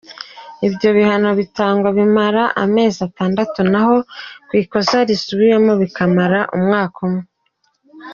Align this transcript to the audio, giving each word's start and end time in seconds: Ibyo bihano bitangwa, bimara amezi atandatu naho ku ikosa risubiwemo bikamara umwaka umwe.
Ibyo 0.67 0.89
bihano 0.97 1.29
bitangwa, 1.39 1.87
bimara 1.97 2.43
amezi 2.63 2.99
atandatu 3.07 3.59
naho 3.71 3.95
ku 4.47 4.53
ikosa 4.61 4.97
risubiwemo 5.09 5.73
bikamara 5.81 6.39
umwaka 6.55 6.97
umwe. 7.07 7.23